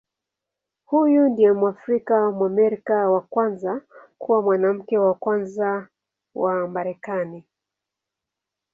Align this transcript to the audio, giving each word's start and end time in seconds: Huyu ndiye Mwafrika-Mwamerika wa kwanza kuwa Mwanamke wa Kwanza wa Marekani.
Huyu 0.85 1.29
ndiye 1.29 1.51
Mwafrika-Mwamerika 1.53 3.09
wa 3.09 3.21
kwanza 3.21 3.81
kuwa 4.17 4.41
Mwanamke 4.41 4.97
wa 4.97 5.13
Kwanza 5.13 5.87
wa 6.35 6.67
Marekani. 6.67 7.43